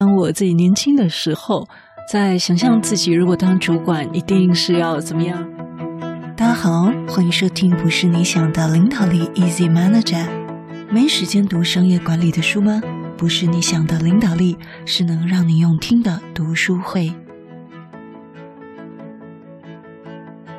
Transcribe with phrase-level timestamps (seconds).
[0.00, 1.66] 当我自己年轻的时候，
[2.08, 5.44] 在想象自己如果当主管，一定是要怎么样？
[6.36, 10.24] 大家好，欢迎收听《不是你想的领导力》，Easy Manager。
[10.88, 12.80] 没时间读商业管理的书吗？
[13.16, 14.56] 不是你想的领导力，
[14.86, 17.12] 是能让你用听的读书会。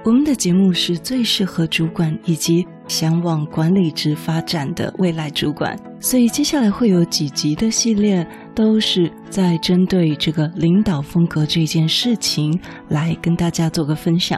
[0.04, 8.28] 我们的节目是最适合主管以及想往管理职发展的未来主管，所以接下来会有几集的系列，
[8.60, 14.38] 都是在针对这个领导风格这件事情来跟大家做个分享。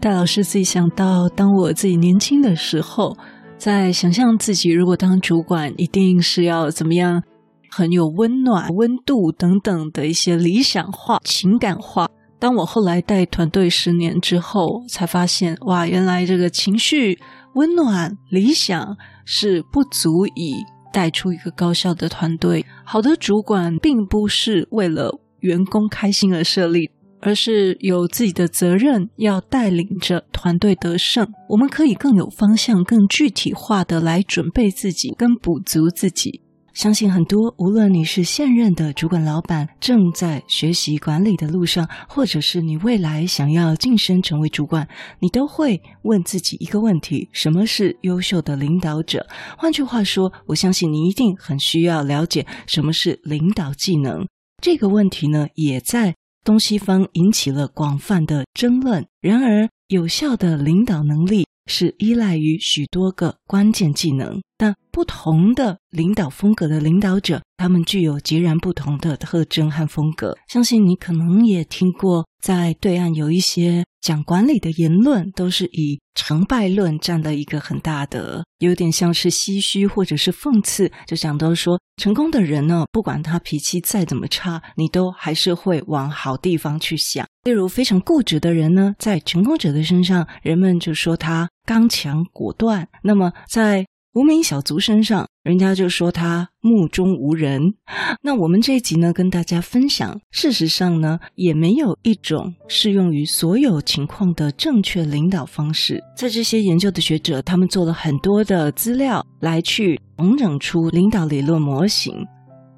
[0.00, 3.16] 戴老师自己想到，当我自己年轻的时候，
[3.56, 7.22] 在想象自己如果当主管，一定是要怎么样，
[7.70, 12.08] 很有温暖、温度等等的一些理想化、情感化。
[12.40, 17.20] 当我后来带团队十年之后，才发现，哇，原来这个情绪。
[17.54, 20.56] 温暖理想是不足以
[20.92, 22.64] 带出一个高效的团队。
[22.84, 31.26] 好的主管并不是为了员工开心而设立，而是有自己的责任，要带领着团队得胜。
[31.48, 36.42] 我们可以更有方向、更具体化的来准备自己，跟补足自己。
[36.74, 44.88] 相信很多，无论你是现任的主管老板，正在学习管理的路上，或者是你未来想要晋升成为主管，
[45.20, 49.26] 你都会问自己一个问题：什么是优秀的领导者？
[49.58, 54.26] 换句话说，我相信你一定很需要了解什么是领导技能。
[54.62, 59.06] 这个问题呢，也在东西方引起了广泛的争论。
[59.20, 64.42] 然而，有效的领导能力是依赖于许多个关键技能。
[64.56, 70.36] 但不同的领导风格的领导者，他们具有截然不同的特征和风格。
[70.48, 80.90] 相信你可能也听过，在对岸有一些讲管理的言论，都是以成败论占了一个很大的，有点像是唏嘘或者是讽刺。
[81.06, 87.24] 就讲到说，成功的人呢，不管他脾气再怎么差，你都还是会往好地方去想。
[87.44, 92.88] 例如，非常固执的人呢，在成功者的身上，人们就说他刚强果断。
[93.04, 97.62] 那么在无名小卒身上，人家就说他目中无人。
[98.22, 105.98] 那我们这一集呢，跟大家分享，事实上呢，也没有一种适用于所有情况的正确领导方式。
[106.14, 112.14] 在这些研究的学者，他们做了很多的资料来去重整出领导理论模型。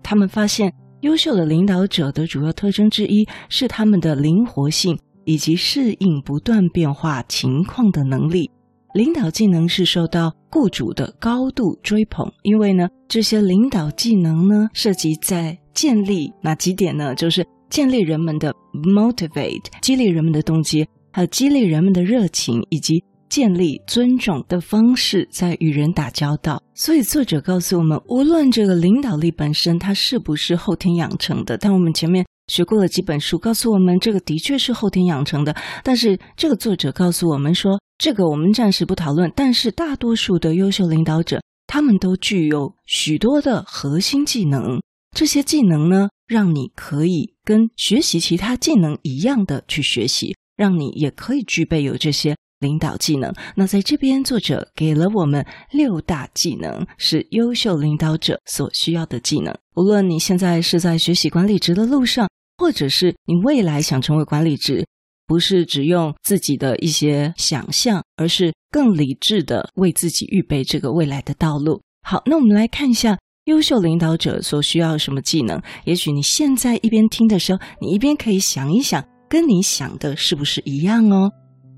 [0.04, 8.48] 他们发现，优秀的领导者的主要特征之一是他们的灵活性以及适应不断变化情况的能力。
[8.94, 17.12] 领导技能是受到雇主的高度追捧，因为呢，这些领导技能呢，涉及在建立哪几点呢？
[17.16, 26.62] 就是建立人们的 motivate，激励人们的动机，还有激励人们的热情，以及建立尊重的方式，在与人打交道。
[26.72, 35.56] 所以，作者告诉我们，无论这个领导力本身它是不是后天养成的，但我们前面学过了几本书，告诉我们这个的确是后天养成的。
[35.82, 37.78] 但是，这个作者告诉我们说。
[37.96, 44.80] 这个我们暂时不讨论，但是大多数的优秀领导者，他们都具有许多的核心技能。
[45.16, 53.30] 这些技能呢，让你可以跟学习其他技能一样的去学习，让你也可以具备有这些领导技能。
[53.54, 59.54] 那在这边，作者给了我们六大技能，是优秀领导者所需要的技能。
[59.76, 64.84] 无论你现在是在学习管理职的路上，或者是你未来想成为管理职。
[65.26, 71.80] 不是只用自己的一些想象，而是更理智的为自己预备这个未来的道路。
[72.02, 75.58] 好，那我们来看一下优秀领导者所需要什么技能。
[75.86, 81.30] 也许你现在一边听的时候，你一边可以想一想，跟你想的是不是一样哦？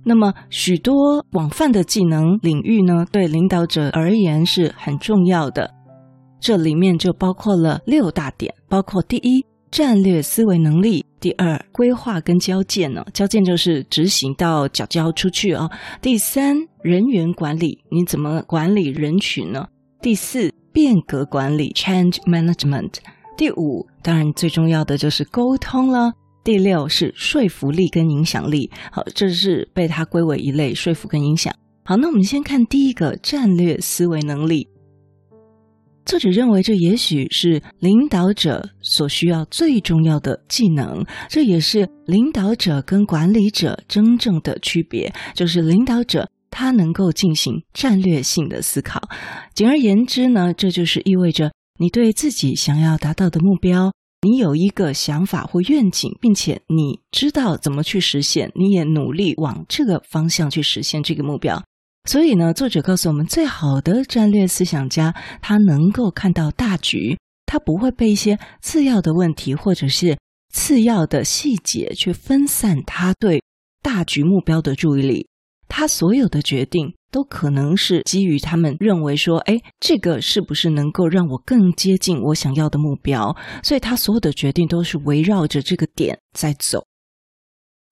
[0.08, 5.74] 那么，许多广泛的技能领域呢，对领导者而言是很重要的。
[6.38, 9.44] 这里面就包括了六大点，包括第一。
[9.68, 13.04] 战略思维能力，第二，规划跟交建呢？
[13.12, 15.68] 交建就是执行到缴交出去啊、
[16.00, 19.66] 第三，人员管理，你怎么管理人群呢？
[20.00, 22.94] 第四，变革管理 （change management）。
[23.36, 26.12] 第五，当然最重要的就是沟通了。
[26.46, 28.70] 第六是说服力跟影响力。
[28.92, 31.52] 好，这是被它归为一类，说服跟影响。
[31.84, 34.68] 好，那我们先看第一个战略思维能力。
[36.04, 49.02] 作者认为，这也许是领导者所需要最重要的技能，这也是领导者跟管理者真正的区别，就是领导者他能够进行战略性的思考。
[49.52, 51.50] 简而言之呢，这就是意味着
[51.80, 53.90] 你对自己想要达到的目标，
[54.28, 61.62] 你有一个想法或愿景，并且你知道怎么去实现，你也努力往这个方向去实现这个目标。
[62.08, 70.18] 所以呢，作者告诉我们，最好的战略思想家，他能够看到大局，他不会被一些次要的问题或者是
[70.52, 73.40] 次要的细节去分散他对
[73.80, 75.28] 大局目标的注意力。
[75.68, 83.36] 他所有的决定都可能是基于他们认为说，哎，这个是不是能够让我更接近我想要的目标？
[83.62, 86.84] 所以他所有的决定都是围绕着这个点在走。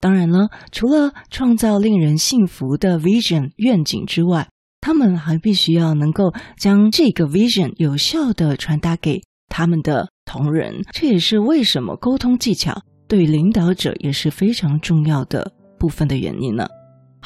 [0.01, 4.49] 当然了，除了创造令人信服的 vision 愿景之外，
[4.81, 10.83] 他们还必须要能够将这个 vision 有效的传达给他们的同仁。
[10.93, 16.67] 这也是为什么沟通技巧对领导者也是非常重要的部分的原因呢？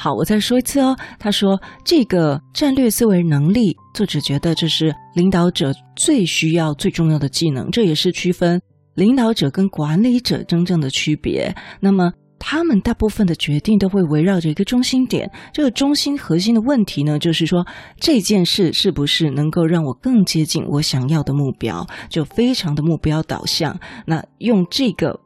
[0.01, 0.95] 好，我再说一次哦。
[1.19, 7.69] 他说，这个战略思维能力，作者觉得这是领导者最需要、最重要的技能。
[7.69, 8.61] 这也是区分
[8.95, 11.53] 领导者跟管理者真正的区别。
[11.81, 15.29] 那么，他们大部分的决定都会围绕着一个中心点。
[15.51, 17.67] 这个中心核心的问题呢，就是说
[17.99, 23.77] 这件事是不是能够让我更接近我想要的目标，就非常的目标导向。
[24.05, 25.19] 那用这个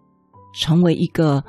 [0.60, 1.44] 成为一个。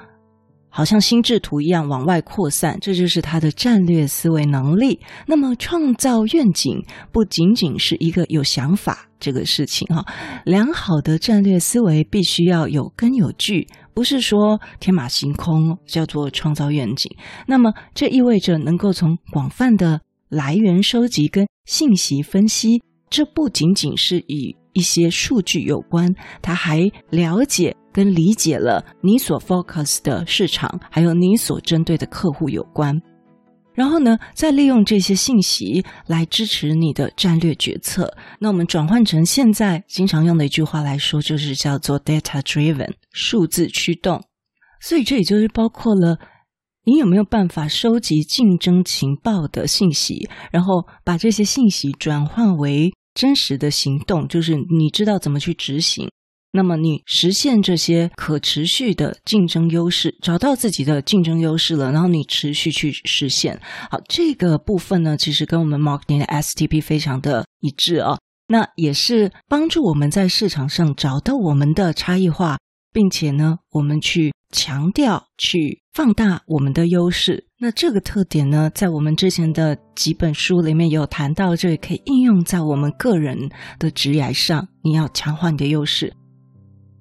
[0.76, 4.98] 好像心智图一样往外扩散，这就是他的战略思维能力。
[5.24, 10.04] 那么，创造愿景不仅仅是一个有想法这个事情哈。
[10.44, 17.08] 良好的战略思维必须要有根有据，不是说天马行空叫做创造愿景。
[17.46, 26.12] 那么，这意味着能够从广泛的来源收集跟信息分析，这不仅仅是与一些数据有关，
[26.42, 27.76] 他还了解。
[27.94, 33.00] 跟理解了你所 focus 的市场，还有你所针对的客户有关，
[33.72, 38.12] 然后呢，再利用这些信息来支持你的战略决策。
[38.40, 44.20] 那我们转换成现在经常用的一句话来说，就是叫做 data driven，数字驱动。
[44.80, 46.18] 所以这也就是包括了
[46.84, 56.10] 你有没有办法收集竞争情报的信息，然后把这些信息转换为真实的行动，就是你知道怎么去执行。
[56.56, 63.60] 那么你实现这些可持续的竞争优势，找到自己的竞争优势了，然后你持续去实现。
[63.90, 68.16] 好，这个部分呢，其实跟我们 marketing 的 STP 非常的一致啊。
[68.46, 72.58] 那也是帮助我们在市场上找到我们的差异化，
[72.92, 77.48] 并且呢，我们去强调、去放大我们的优势。
[77.58, 84.68] 那这个特点呢，在我们之前的几本书里面有谈到，这也可以应用在我们个人的职业上。
[84.84, 86.14] 你要强化你的优势。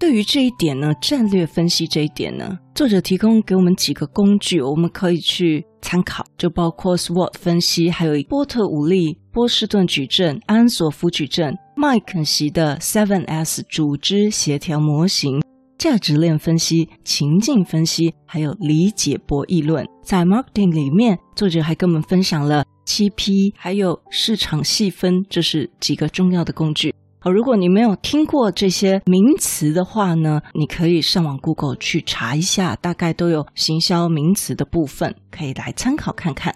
[0.04, 15.42] 对于这一点呢，战略分析这一点呢，作者提供给我们几个工具，我们可以去参考，就包括 SWOT 分析，还有波特五力、波士顿矩阵、安索夫矩阵、麦肯锡的 Seven S 组织协调模型、
[15.78, 19.88] 价值链分析、情境分析，还有理解博弈论。
[20.04, 26.94] 在 Marketing 里面，作者还跟我们分享了七 P，还有市场细分，这是几个重要的工具。
[27.24, 36.54] 好，如果你没有听过这些名词的话呢，你可以上网 Google 去查一下，大概都有行销名词的部分，可以来参考看看。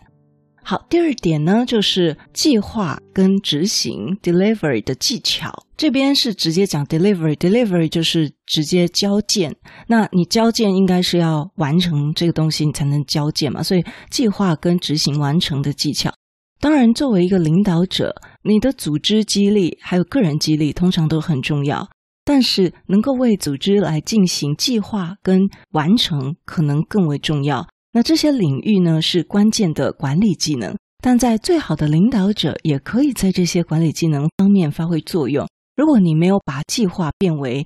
[0.61, 5.63] 好，第二点呢，就是计划跟执行 delivery 的技巧。
[5.77, 9.55] 这边是直接讲 delivery，delivery 就是直接交件。
[9.87, 13.63] 那你交件应该是要完成这个东西，你才能交件嘛。
[13.63, 16.11] 所以计划跟执行完成的技巧。
[16.59, 18.15] 当然，作为一个领导者，
[18.47, 21.89] 你的组织激励还有个人激励通常都很重要。
[22.23, 25.41] 但是，能够为组织来进行计划跟
[25.71, 27.67] 完成，可能更为重要。
[27.91, 30.75] 那这些领域呢，是关键的管理技能。
[31.01, 35.47] 但在最好的领导者，也可以在这些管理技能方面发挥作用。
[35.75, 37.65] 如果你没有把计划变为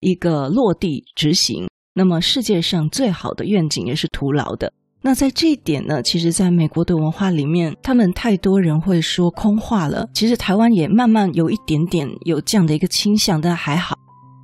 [0.00, 4.72] 一个落地执行，那么世界上最好的愿景也是徒劳的。
[5.02, 10.06] 那在这一点呢，其实在美国的文化里面，他们太多人会说空话了。
[10.12, 13.96] 其实台湾也慢慢有一点点有这样的一个倾向，但还好。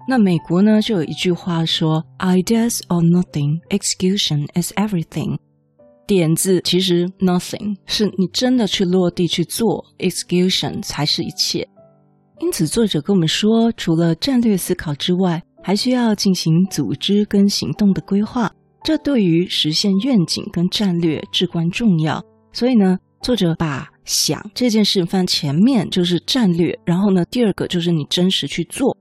[0.08, 5.36] 那美国呢，就有一句话说：“Ideas are nothing, execution is everything。”
[6.06, 11.68] 点子其实 nothing，是你真的去落地去做，execution 才是一切。
[12.38, 18.50] 因此，作者跟我们说，除了战略思考之外，还需要进行组织跟行动的规划。
[18.86, 28.96] 这对于实现愿景跟战略至关重要，所以呢，作者把想这件事放前面，就是战略，然后呢，第二个就是你真实去做。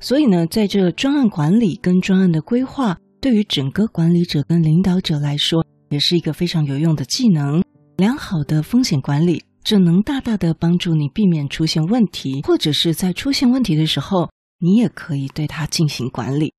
[0.00, 7.62] 所以呢，在这专案管理跟专案的规划，对于整个管理者跟领导者来说，也是一个非常有用的技能。
[7.98, 16.54] 良好的风险管理，这能大大的帮助你避免出现问题，或者是在出现问题的时候，你也可以对它进行管理。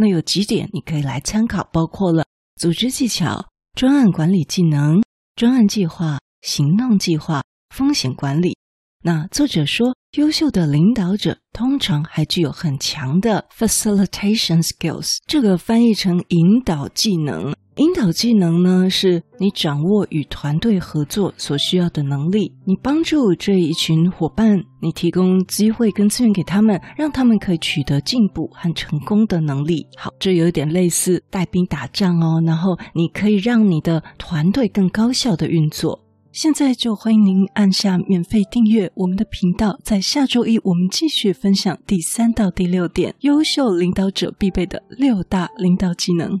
[0.00, 2.24] 那有几点你可以来参考，包括了
[2.54, 5.02] 组织技巧、专案管理技能、
[5.34, 7.42] 专案计划、行动计划、
[7.74, 8.56] 风险管理。
[9.02, 17.54] 那作者说，优秀的领导者通常还具有很强的 facilitation skills，这个翻译成引导技能。
[17.76, 22.50] 引导技能呢，是你掌握与团队合作所需要的能力。
[22.64, 29.86] 你帮助这一群伙伴，你提供机会跟资源给他们，让他们可以取得进步和成功的能力。
[29.96, 32.42] 好，这有点类似带兵打仗哦。
[32.44, 36.02] 然后你可以让你的团队更高效的运作。
[36.30, 39.78] 现在就欢迎您按下免费订阅我们的频道。
[39.82, 46.40] 在下周一，我们继续分享第三到第六点：优秀领导者必备的六大领导技能。